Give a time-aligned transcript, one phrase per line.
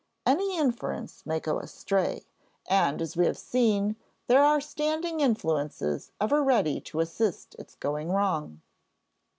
[0.25, 2.25] Any inference may go astray;
[2.67, 8.09] and as we have seen, there are standing influences ever ready to assist its going
[8.11, 8.61] wrong.